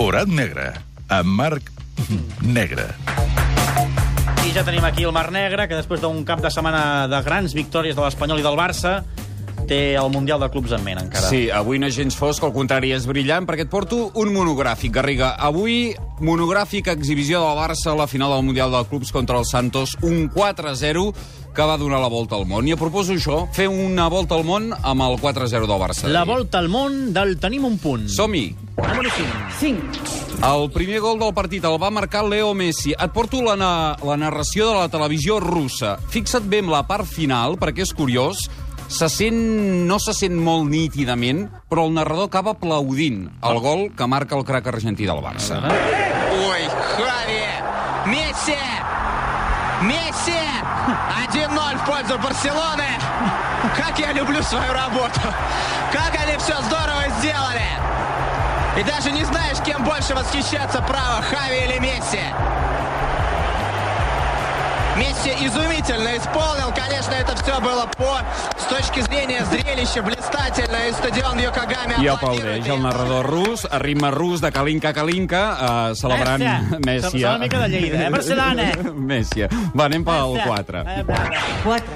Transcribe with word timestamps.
Forat 0.00 0.30
negre, 0.32 0.70
amb 1.12 1.28
Marc 1.36 1.66
Negre. 2.40 2.86
I 4.48 4.52
ja 4.54 4.62
tenim 4.64 4.86
aquí 4.88 5.04
el 5.04 5.12
Mar 5.12 5.26
Negre, 5.28 5.66
que 5.68 5.76
després 5.76 6.00
d'un 6.00 6.22
cap 6.24 6.40
de 6.40 6.48
setmana 6.48 7.04
de 7.04 7.18
grans 7.26 7.52
victòries 7.52 7.98
de 7.98 8.00
l'Espanyol 8.00 8.40
i 8.40 8.46
del 8.46 8.56
Barça, 8.56 8.94
té 9.68 9.98
el 10.00 10.08
Mundial 10.08 10.40
de 10.40 10.48
Clubs 10.54 10.72
en 10.72 10.86
ment, 10.86 11.02
encara. 11.02 11.28
Sí, 11.28 11.42
avui 11.52 11.76
no 11.76 11.90
és 11.90 11.98
gens 11.98 12.16
fosc, 12.16 12.40
al 12.48 12.54
contrari, 12.54 12.94
és 12.96 13.04
brillant, 13.04 13.44
perquè 13.44 13.66
et 13.66 13.70
porto 13.70 14.06
un 14.16 14.32
monogràfic, 14.32 14.94
Garriga. 14.96 15.34
Avui, 15.36 15.92
monogràfic 16.24 16.88
exhibició 16.94 17.44
del 17.44 17.60
Barça 17.60 17.92
a 17.92 17.98
la 18.00 18.08
final 18.08 18.32
del 18.32 18.48
Mundial 18.48 18.72
de 18.72 18.80
Clubs 18.88 19.12
contra 19.12 19.36
el 19.36 19.44
Santos, 19.44 19.98
un 20.00 20.30
4-0 20.32 21.12
que 21.52 21.66
va 21.66 21.76
donar 21.76 22.00
la 22.00 22.08
volta 22.08 22.40
al 22.40 22.48
món. 22.48 22.64
I 22.64 22.72
a 22.72 22.80
proposo 22.80 23.12
això, 23.12 23.42
fer 23.52 23.68
una 23.68 24.08
volta 24.08 24.40
al 24.40 24.48
món 24.48 24.72
amb 24.72 25.04
el 25.10 25.20
4-0 25.20 25.68
del 25.68 25.84
Barça. 25.84 26.08
La 26.08 26.24
volta 26.24 26.56
al 26.56 26.72
món 26.72 27.12
del 27.12 27.36
Tenim 27.36 27.68
un 27.68 27.76
punt. 27.82 28.08
Som-hi! 28.08 28.69
Número 28.88 29.10
5. 29.10 29.28
5. 29.60 29.80
El 30.40 30.70
primer 30.72 31.00
gol 31.00 31.18
del 31.20 31.34
partit 31.36 31.64
el 31.68 31.76
va 31.82 31.90
marcar 31.92 32.24
Leo 32.24 32.54
Messi. 32.54 32.94
Et 32.96 33.12
porto 33.12 33.42
la, 33.44 33.56
na 33.60 33.72
la 34.06 34.16
narració 34.16 34.70
de 34.70 34.78
la 34.78 34.88
televisió 34.88 35.38
russa. 35.40 35.98
Fixa't 36.10 36.48
bé 36.48 36.62
en 36.64 36.70
la 36.72 36.82
part 36.88 37.04
final, 37.08 37.58
perquè 37.60 37.84
és 37.84 37.92
curiós. 37.96 38.46
Se 38.90 39.06
sent, 39.12 39.36
no 39.86 40.00
se 40.02 40.14
sent 40.16 40.34
molt 40.34 40.66
nítidament, 40.66 41.44
però 41.70 41.84
el 41.86 41.94
narrador 41.94 42.26
acaba 42.26 42.56
aplaudint 42.56 43.28
el 43.46 43.60
gol 43.62 43.84
que 43.94 44.08
marca 44.10 44.34
el 44.34 44.42
crac 44.48 44.66
argentí 44.72 45.06
del 45.06 45.22
Barça. 45.22 45.60
Ui, 46.34 46.64
Javi! 46.96 47.44
Messi! 48.10 48.58
Messi! 49.86 50.40
1-0 51.30 51.76
в 51.76 51.84
пользу 51.86 52.18
Барселоны. 52.18 52.88
Как 53.76 53.98
я 53.98 54.12
люблю 54.12 54.42
свою 54.42 54.72
работу. 54.72 55.20
Как 55.92 56.14
они 56.20 56.36
все 56.38 56.60
здорово 56.62 57.04
сделали. 57.20 57.62
И 58.78 58.82
даже 58.84 59.10
не 59.10 59.24
знаешь, 59.24 59.58
кем 59.64 59.82
больше 59.84 60.14
восхищаться 60.14 60.80
право, 60.82 61.22
Хави 61.22 61.64
или 61.64 61.78
Месси. 61.78 62.20
Месси 64.96 65.30
изумительно 65.46 66.16
исполнил. 66.16 66.72
Конечно, 66.74 67.12
это 67.14 67.34
все 67.42 67.60
было 67.60 67.86
по 67.96 68.18
с 68.58 68.64
точки 68.64 69.00
зрения 69.00 69.44
зрелища 69.46 70.02
блистательно. 70.02 70.76
И 70.88 70.92
стадион 70.92 71.38
I 71.38 71.46
аплодирует. 71.46 72.12
aplaudeix 72.12 72.68
el 72.68 72.80
narrador 72.82 73.26
rus, 73.26 73.64
a 73.70 73.78
ritme 73.78 74.10
rus 74.10 74.40
de 74.40 74.50
Kalinka 74.52 74.92
Kalinka, 74.92 75.90
eh, 75.90 75.94
celebrant 75.94 76.40
Messi. 76.40 76.86
Messi. 76.86 77.10
Sembla 77.10 77.30
una 77.30 77.38
mica 77.38 77.58
de 77.60 77.68
Lleida, 77.68 78.06
eh? 78.06 78.10
Barcelona. 78.10 78.62
Messi. 78.94 79.46
Va, 79.74 79.84
anem 79.84 80.04
pel 80.04 80.40
4. 80.44 80.84
4. 81.64 81.89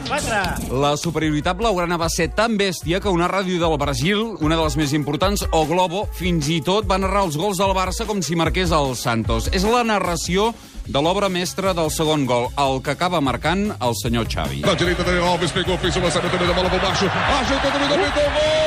La 0.71 0.95
superioritat 1.01 1.57
blaugrana 1.57 1.97
va 2.01 2.09
ser 2.13 2.29
tan 2.37 2.59
bèstia 2.61 3.01
que 3.01 3.13
una 3.13 3.29
ràdio 3.31 3.59
del 3.63 3.77
Brasil, 3.81 4.37
una 4.45 4.59
de 4.59 4.65
les 4.67 4.77
més 4.77 4.93
importants, 4.97 5.47
O 5.53 5.65
Globo, 5.67 6.05
fins 6.19 6.49
i 6.53 6.61
tot 6.65 6.89
va 6.91 6.99
narrar 7.01 7.25
els 7.29 7.39
gols 7.41 7.59
del 7.61 7.73
Barça 7.77 8.07
com 8.07 8.21
si 8.23 8.37
marqués 8.37 8.73
el 8.75 8.95
Santos. 9.01 9.49
És 9.53 9.65
la 9.65 9.85
narració 9.85 10.53
de 10.87 11.01
l'obra 11.01 11.31
mestra 11.33 11.73
del 11.73 11.91
segon 11.91 12.27
gol, 12.27 12.51
el 12.61 12.83
que 12.85 12.93
acaba 12.93 13.23
marcant 13.25 13.71
el 13.81 13.97
senyor 14.03 14.29
Xavi. 14.29 14.61
Na 14.67 14.75
direita, 14.75 15.07
Dani 15.07 15.25
Alves 15.25 15.53
pegou, 15.53 15.79
fez 15.79 15.97
o 15.97 16.05
lançamento 16.05 16.37
da 16.37 16.53
bola 16.53 16.69
por 16.69 16.81
baixo. 16.81 17.09
Ajeitou 17.09 17.71
também, 17.71 17.89
também, 17.89 18.11
gol! 18.13 18.64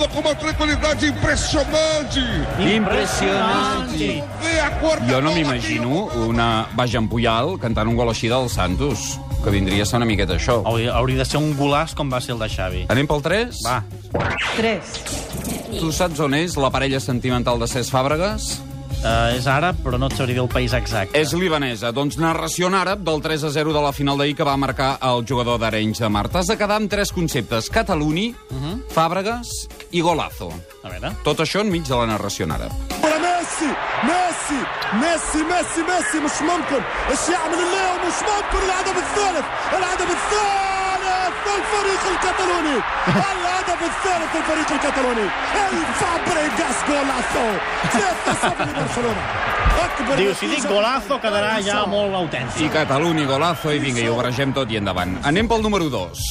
Barcelona 0.00 0.08
com 0.08 0.20
uma 0.20 0.34
tranquilidade 0.34 1.06
impressionante. 1.06 2.20
Impressionant! 2.58 3.90
Vê 4.40 4.60
a 4.60 4.70
cor 4.80 5.00
da 5.00 5.06
Jo 5.06 5.20
no 5.20 5.30
bola 5.30 5.34
m'imagino 5.34 6.08
una 6.26 6.66
Bajan 6.74 7.08
Puyal 7.08 7.58
cantant 7.60 7.88
un 7.88 7.96
gol 7.96 8.08
així 8.08 8.28
del 8.28 8.48
Santos, 8.48 9.18
que 9.44 9.50
vindria 9.50 9.84
a 9.84 9.86
ser 9.86 10.00
una 10.00 10.08
miqueta 10.08 10.36
això. 10.38 10.60
Hauria, 10.64 10.94
hauria 10.96 11.20
de 11.20 11.28
ser 11.28 11.40
un 11.40 11.52
golaç 11.56 11.94
com 11.94 12.10
va 12.12 12.20
ser 12.20 12.34
el 12.34 12.40
de 12.40 12.48
Xavi. 12.48 12.86
Anem 12.88 13.08
pel 13.10 13.22
3? 13.22 13.60
Va. 13.66 13.82
3. 14.56 14.96
Tu 15.78 15.92
saps 15.92 16.20
on 16.20 16.34
és 16.34 16.56
la 16.56 16.72
parella 16.72 17.00
sentimental 17.00 17.60
de 17.60 17.68
Cesc 17.70 17.92
Fàbregas? 17.92 18.56
Uh, 19.00 19.32
és 19.32 19.46
àrab, 19.48 19.78
però 19.80 19.96
no 19.96 20.10
et 20.10 20.16
sabria 20.18 20.36
dir 20.36 20.42
el 20.42 20.50
país 20.52 20.74
exacte. 20.76 21.16
És 21.16 21.32
libanesa. 21.32 21.92
Doncs 21.96 22.18
narració 22.20 22.68
en 22.68 22.76
àrab 22.76 23.00
del 23.06 23.22
3 23.24 23.46
a 23.48 23.52
0 23.54 23.72
de 23.72 23.84
la 23.84 23.92
final 23.96 24.20
d'ahir 24.20 24.36
que 24.36 24.44
va 24.44 24.56
marcar 24.60 24.92
el 25.08 25.24
jugador 25.28 25.58
d'Arenys 25.62 26.02
de 26.04 26.10
Mar. 26.12 26.26
T'has 26.28 26.50
de 26.52 26.58
quedar 26.60 26.76
amb 26.76 26.90
tres 26.92 27.12
conceptes. 27.12 27.70
Cataluni, 27.72 28.28
uh 28.30 28.56
-huh. 28.56 28.76
Fàbregas 28.92 29.48
i 29.90 30.00
Golazo. 30.00 30.52
A 30.84 30.88
veure. 30.88 31.16
Tot 31.24 31.40
això 31.40 31.60
enmig 31.60 31.88
de 31.88 31.96
la 31.96 32.06
narració 32.06 32.44
en 32.44 32.52
àrab. 32.52 32.72
Messi, 33.00 33.66
Messi, 34.06 34.60
ميسي 34.94 35.42
ميسي 35.42 35.82
ميسي 35.82 36.18
مش 36.18 36.42
ممكن 36.42 36.82
ايش 37.10 37.28
يعمل 37.28 37.54
اليوم 37.54 38.06
مش 38.06 38.14
ممكن 38.22 38.64
الهدف 38.64 38.96
الثالث 38.98 39.46
الهدف 39.72 40.10
الثالث 40.10 40.79
الفريق 41.58 42.02
الكتالوني 42.14 42.76
الهدف 43.32 43.80
الثالث 43.90 44.30
للفريق 44.36 44.70
الكتالوني 44.72 45.26
الفابريغاس 45.70 46.78
golazo 46.88 47.46
3-0 47.92 48.68
لبرشلونه 48.68 49.24
Diu, 50.16 50.32
si 50.34 50.48
dic 50.48 50.64
golazo 50.66 51.18
quedarà 51.20 51.60
ja 51.62 51.84
molt 51.88 52.14
autèntic. 52.16 52.56
Sí, 52.56 52.68
Catalunya, 52.72 53.26
golazo, 53.28 53.70
i 53.72 53.78
vinga, 53.82 54.00
i 54.00 54.08
ho 54.08 54.16
barregem 54.16 54.52
tot 54.56 54.70
i 54.72 54.78
endavant. 54.80 55.12
Anem 55.28 55.48
pel 55.48 55.62
número 55.62 55.90
2. 55.92 56.24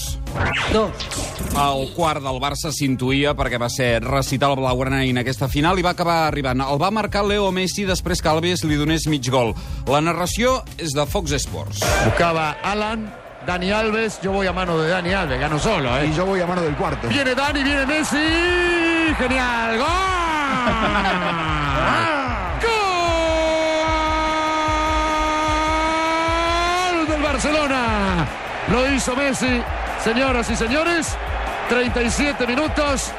El 1.60 1.84
quart 1.96 2.22
del 2.26 2.40
Barça 2.42 2.74
s'intuïa 2.76 3.36
perquè 3.38 3.60
va 3.62 3.70
ser 3.70 4.02
recitar 4.04 4.50
el 4.52 4.58
Blaugrana 4.60 5.04
en 5.06 5.22
aquesta 5.22 5.48
final 5.50 5.80
i 5.80 5.86
va 5.86 5.94
acabar 5.96 6.28
arribant. 6.28 6.62
El 6.66 6.82
va 6.82 6.92
marcar 6.94 7.24
Leo 7.26 7.52
Messi 7.56 7.86
després 7.90 8.22
que 8.22 8.30
Alves 8.30 8.66
li 8.66 8.78
donés 8.80 9.08
mig 9.08 9.30
gol. 9.32 9.54
La 9.88 10.02
narració 10.02 10.60
és 10.78 10.94
de 10.98 11.06
Fox 11.10 11.38
Sports. 11.46 11.86
Buscava 12.06 12.52
Alan, 12.64 13.08
Dani 13.46 13.72
Alves, 13.72 14.20
yo 14.22 14.32
voy 14.32 14.48
a 14.48 14.54
mano 14.54 14.78
de 14.78 14.90
Dani 14.90 15.14
Alves, 15.14 15.40
gano 15.40 15.58
solo, 15.58 15.98
¿eh? 15.98 16.08
Y 16.08 16.14
yo 16.14 16.26
voy 16.26 16.42
a 16.42 16.46
mano 16.46 16.62
del 16.62 16.76
cuarto. 16.76 17.08
Viene 17.08 17.34
Dani, 17.34 17.64
viene 17.64 17.86
Messi, 17.86 18.18
genial, 19.18 19.78
¡Gol! 19.78 19.88
¡Gol 26.98 27.08
del 27.08 27.22
Barcelona! 27.22 28.26
Lo 28.72 28.94
hizo 28.94 29.16
Messi, 29.16 29.62
señoras 30.04 30.50
y 30.50 30.56
señores, 30.56 31.16
37 31.70 32.46
minutos. 32.46 33.12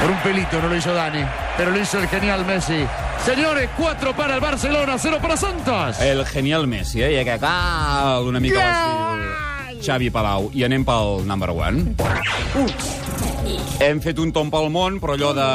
Por 0.00 0.10
un 0.10 0.16
pelito 0.18 0.60
no 0.60 0.68
lo 0.68 0.76
hizo 0.76 0.92
Dani, 0.94 1.24
pero 1.56 1.70
lo 1.70 1.78
hizo 1.78 1.98
el 1.98 2.08
genial 2.08 2.44
Messi. 2.44 2.86
Señores, 3.24 3.68
4 3.76 4.14
para 4.16 4.34
el 4.34 4.40
Barcelona, 4.40 4.96
0 4.98 5.18
para 5.20 5.36
Santos. 5.36 6.00
El 6.00 6.24
genial 6.24 6.66
Messi, 6.66 7.02
eh? 7.02 7.12
I 7.12 7.18
aquest 7.22 7.42
gal, 7.42 8.26
una 8.26 8.40
mica 8.40 8.62
l'estil 8.62 9.48
Xavi 9.84 10.10
Palau. 10.10 10.50
I 10.54 10.64
anem 10.66 10.84
pel 10.84 11.24
number 11.26 11.50
one. 11.54 11.94
Hem 13.78 14.00
fet 14.02 14.18
un 14.18 14.32
tomb 14.34 14.50
pel 14.52 14.68
món, 14.74 14.98
però 15.00 15.14
allò 15.14 15.30
de... 15.36 15.46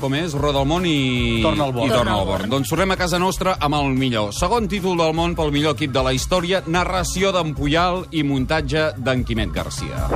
Com 0.00 0.16
és? 0.16 0.32
Roda 0.38 0.62
el 0.64 0.68
món 0.70 0.86
i... 0.88 1.42
Torna 1.44 1.66
al 1.68 1.74
Born. 1.76 1.90
I 1.90 1.94
torna 1.94 2.16
al 2.16 2.24
Born. 2.26 2.48
Doncs 2.50 2.72
tornem 2.72 2.94
a 2.94 2.98
casa 2.98 3.20
nostra 3.22 3.58
amb 3.60 3.78
el 3.78 3.92
millor. 3.98 4.32
Segon 4.34 4.66
títol 4.72 4.96
del 4.98 5.12
món 5.14 5.36
pel 5.38 5.52
millor 5.54 5.76
equip 5.76 5.92
de 5.94 6.02
la 6.06 6.14
història, 6.16 6.64
narració 6.66 7.34
d'en 7.36 7.52
Puyal 7.58 8.06
i 8.16 8.24
muntatge 8.26 8.92
d'en 8.96 9.26
Quimet 9.28 9.52
Garcia. 9.54 10.08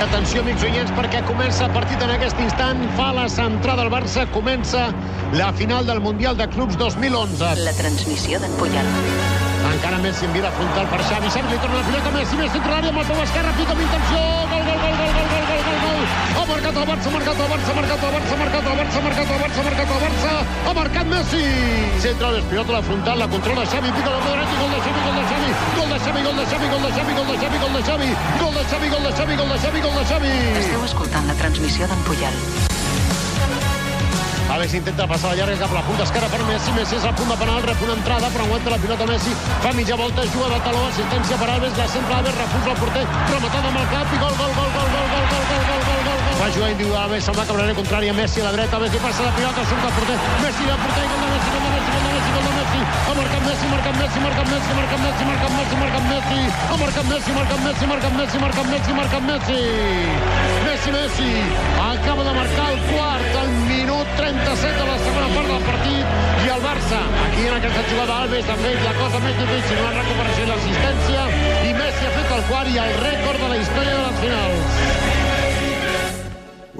Atenció, 0.00 0.40
amics 0.40 0.62
oients, 0.64 0.92
perquè 0.96 1.20
comença 1.28 1.66
el 1.66 1.74
partit 1.74 2.00
en 2.00 2.14
aquest 2.14 2.40
instant. 2.40 2.80
Fa 2.96 3.10
la 3.12 3.26
centrada 3.28 3.84
del 3.84 3.92
Barça. 3.92 4.24
Comença 4.32 4.86
la 5.36 5.52
final 5.60 5.84
del 5.84 6.00
Mundial 6.00 6.40
de 6.40 6.48
Clubs 6.56 6.80
2011. 6.80 7.54
La 7.66 7.76
transmissió 7.76 8.40
d'en 8.40 8.56
Puyal. 8.56 9.49
Encara 9.60 9.98
Messi 9.98 10.24
envia 10.24 10.48
a 10.48 10.50
frontal 10.50 10.86
per 10.88 11.02
Xavi. 11.04 11.28
Xavi 11.28 11.48
li 11.52 11.58
torna 11.60 11.76
la 11.76 11.84
pilota 11.84 12.10
Messi. 12.16 12.36
Messi 12.40 12.56
entra 12.56 12.72
l'àrea 12.72 12.90
amb 12.90 13.00
el 13.02 13.06
peu 13.10 13.20
esquerre. 13.24 13.52
Pica 13.58 13.72
amb 13.76 13.82
intenció. 13.84 14.20
Gol, 14.50 14.62
gol, 14.64 14.78
gol, 14.80 14.94
gol, 15.00 15.12
gol, 15.16 15.28
gol, 15.30 15.44
gol, 15.50 15.62
gol, 15.68 15.78
gol. 15.84 16.00
Ha 16.40 16.44
marcat 16.50 16.78
el 16.80 16.86
Barça, 16.90 17.08
ha 17.08 17.12
marcat 17.14 17.42
el 17.44 17.50
Barça, 17.52 17.70
ha 17.70 17.76
marcat 17.80 18.00
el 18.00 18.14
Barça, 18.14 18.32
ha 18.32 18.38
marcat 18.40 18.64
el 18.70 18.78
Barça, 18.80 18.96
ha 18.96 19.04
marcat 19.04 19.30
el 19.30 19.40
Barça, 19.42 19.60
ha 19.60 19.66
marcat 19.68 19.92
el 19.94 20.00
Barça. 20.04 20.32
Ha 20.64 20.74
marcat 20.80 21.06
Messi. 21.12 21.44
Centra 22.00 22.32
les 22.32 22.44
pilota 22.50 22.72
la 22.72 22.82
frontal, 22.88 23.18
la 23.18 23.28
controla 23.28 23.66
Xavi. 23.66 23.92
Pica 24.00 24.10
la 24.10 24.40
i 24.40 24.56
gol 24.56 24.72
de 24.72 24.80
Xavi, 24.80 25.00
gol 25.04 25.16
de 25.20 25.24
Xavi. 25.30 25.50
Gol 25.76 25.88
de 25.92 25.98
Xavi, 26.00 26.22
gol 26.24 26.36
de 26.40 26.44
Xavi, 26.50 26.66
gol 26.72 26.82
de 26.82 26.90
Xavi, 26.96 27.12
gol 27.20 27.28
de 27.28 27.36
Xavi, 27.44 27.58
gol 27.60 27.72
de 27.76 27.82
Xavi. 27.90 28.10
Gol 28.40 28.54
de 28.56 28.64
Xavi, 28.70 28.88
gol 28.88 29.04
de 29.04 29.12
Xavi, 29.12 29.36
gol 29.36 29.48
de 29.52 29.58
Xavi, 29.60 29.80
gol 29.80 29.94
de 30.00 30.04
Xavi. 30.10 30.34
Esteu 30.64 30.84
escoltant 30.88 31.26
la 31.28 31.38
transmissió 31.44 31.86
d'en 31.86 32.04
Puyal. 32.08 32.69
Alves 34.60 34.74
intenta 34.76 35.06
passar 35.08 35.30
la 35.32 35.36
llarga 35.40 35.56
cap 35.56 35.70
a 35.72 35.76
la 35.78 35.82
punta 35.88 36.04
esquerra 36.04 36.26
per 36.28 36.40
Messi. 36.44 36.72
Messi 36.76 36.96
és 36.98 37.04
al 37.08 37.14
punt 37.16 37.30
de 37.32 37.36
penal, 37.40 37.62
rep 37.64 37.80
una 37.80 37.94
entrada, 37.96 38.28
però 38.28 38.44
aguanta 38.44 38.68
la 38.68 38.76
pilota 38.82 39.06
Messi. 39.08 39.32
Fa 39.64 39.72
mitja 39.72 39.96
volta, 39.96 40.26
juga 40.34 40.50
de 40.52 40.58
taló, 40.66 40.82
assistència 40.90 41.38
per 41.40 41.48
Alves, 41.48 41.72
la 41.78 41.86
centra 41.88 42.18
Alves, 42.18 42.36
refusa 42.36 42.74
el 42.74 42.76
porter, 42.82 43.06
rematada 43.30 43.70
amb 43.70 43.80
el 43.80 43.88
cap 43.94 44.12
i 44.12 44.18
gol, 44.20 44.36
gol, 44.36 44.52
gol, 44.58 44.70
gol, 44.76 44.90
gol, 44.92 45.08
gol, 45.08 45.24
gol, 45.48 45.64
gol, 45.70 45.82
gol, 45.88 46.02
gol, 46.04 46.20
gol. 46.26 46.36
Fa 46.42 46.50
jugar 46.52 46.70
individual 46.74 47.06
Alves, 47.06 47.24
se'n 47.24 47.40
va 47.40 47.46
cap 47.48 47.56
a 47.56 47.60
l'àrea 47.62 47.78
contrària, 47.80 48.12
Messi 48.20 48.44
a 48.44 48.50
la 48.50 48.52
dreta, 48.58 48.82
Messi 48.84 49.00
passa 49.00 49.24
la 49.24 49.32
pilota, 49.40 49.64
surt 49.72 49.88
el 49.88 49.96
porter, 49.96 50.18
Messi 50.44 50.68
al 50.68 50.80
porter, 50.84 51.08
gol 51.08 51.24
de 51.24 51.32
Messi, 51.32 51.56
gol 51.56 51.64
de 51.64 51.72
Messi, 51.72 51.90
gol 51.96 52.04
de 52.04 52.12
Messi, 52.12 52.30
gol 52.36 52.44
de 52.44 52.52
Messi. 52.60 52.80
Ha 53.08 53.16
marcat 53.16 53.42
Messi, 53.48 53.60
Messi, 53.60 53.68
marca 53.72 53.92
Messi, 53.96 54.20
marca 54.20 54.44
Messi, 54.44 54.72
marca 54.74 54.96
Messi, 55.00 55.24
marca 55.24 55.48
Messi, 55.56 55.99
Messi, 56.20 56.52
ha 56.68 56.76
marcat 56.76 57.04
Messi, 57.08 57.32
marca 57.32 57.56
Messi, 57.64 57.86
marca 57.86 58.10
Messi, 58.10 58.38
marca 58.38 58.62
Messi, 58.64 58.92
marca 58.92 59.20
Messi. 59.20 59.60
Messi, 60.66 60.90
Messi, 60.92 61.30
acaba 61.80 62.24
de 62.24 62.32
marcar 62.34 62.72
el 62.72 62.78
quart 62.92 63.36
al 63.40 63.48
minut 63.70 64.06
37 64.16 64.76
de 64.76 64.84
la 64.84 64.98
segona 65.00 65.28
part 65.34 65.48
del 65.48 65.62
partit 65.64 66.04
i 66.44 66.52
el 66.52 66.60
Barça, 66.60 67.00
aquí 67.24 67.46
en 67.46 67.54
aquesta 67.56 67.82
jugada 67.88 68.18
Alves 68.24 68.50
ha 68.52 68.56
fet 68.60 68.84
la 68.84 68.94
cosa 68.98 69.22
més 69.24 69.36
difícil, 69.40 69.80
la 69.80 69.92
recuperació 69.96 70.44
i 70.44 70.50
l'assistència 70.50 71.24
i 71.70 71.72
Messi 71.80 72.04
ha 72.04 72.12
fet 72.18 72.36
el 72.36 72.44
quart 72.50 72.68
i 72.68 72.78
el 72.84 72.92
rècord 73.00 73.38
de 73.40 73.48
la 73.54 73.58
història 73.62 73.94
de 73.96 74.02
les 74.04 74.20
finals. 74.26 74.68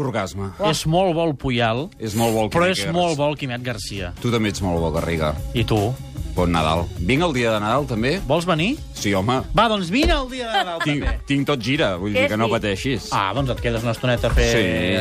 Orgasme. 0.00 0.52
És 0.68 0.84
molt 0.88 1.16
bo 1.16 1.24
el 1.28 1.34
Puyal, 1.36 1.88
És 1.98 2.14
molt 2.16 2.36
bo 2.36 2.44
el 2.44 2.52
però 2.52 2.68
és 2.72 2.84
molt 2.92 3.16
bo 3.16 3.32
el 3.32 3.40
Quimet 3.40 3.64
Garcia. 3.64 4.14
Tu 4.20 4.32
també 4.32 4.52
ets 4.52 4.62
molt 4.64 4.80
bo, 4.80 4.92
Garriga. 4.94 5.34
I 5.52 5.64
tu? 5.64 5.80
Bon 6.40 6.48
Nadal. 6.48 6.86
Vinc 7.04 7.20
el 7.26 7.34
dia 7.36 7.50
de 7.52 7.58
Nadal, 7.60 7.84
també? 7.84 8.14
Vols 8.24 8.46
venir? 8.48 8.70
Sí, 8.96 9.10
home. 9.12 9.34
Va, 9.56 9.66
doncs 9.68 9.90
vine 9.92 10.14
el 10.16 10.28
dia 10.30 10.46
de 10.48 10.62
Nadal, 10.64 10.78
Tinc, 10.86 11.02
també. 11.04 11.18
tinc 11.28 11.44
tot 11.50 11.60
gira, 11.60 11.90
vull 12.00 12.14
dir 12.16 12.22
Que 12.32 12.38
no 12.40 12.48
pateixis. 12.48 13.10
Ah, 13.12 13.26
doncs 13.36 13.52
et 13.52 13.60
quedes 13.60 13.84
una 13.84 13.92
estoneta 13.92 14.30
a 14.30 14.32
fer 14.38 14.48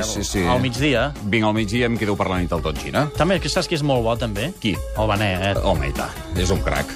Sí, 0.04 0.12
sí, 0.20 0.24
sí. 0.34 0.44
al 0.44 0.60
migdia. 0.60 1.06
Vinc 1.32 1.48
al 1.48 1.56
migdia 1.56 1.86
i 1.88 1.92
em 1.94 1.96
quedo 2.02 2.18
per 2.20 2.28
la 2.28 2.42
nit 2.44 2.52
al 2.52 2.60
tot 2.66 2.76
gira. 2.84 3.06
També, 3.16 3.40
que 3.40 3.48
saps 3.48 3.72
que 3.72 3.80
és 3.80 3.84
molt 3.88 4.04
bo, 4.04 4.18
també? 4.20 4.52
Qui? 4.60 4.76
El 4.98 5.08
Benet. 5.14 5.64
Home, 5.64 5.88
i 5.88 5.96
tant. 5.96 6.12
És 6.36 6.52
un 6.52 6.60
crac. 6.60 6.92